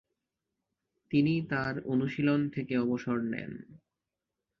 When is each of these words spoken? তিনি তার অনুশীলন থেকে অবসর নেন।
তিনি 1.11 1.33
তার 1.49 1.73
অনুশীলন 1.85 2.41
থেকে 2.49 2.73
অবসর 2.77 3.17
নেন। 3.23 3.51